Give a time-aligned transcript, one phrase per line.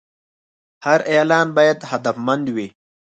[0.85, 2.67] هر اعلان باید هدفمند وي.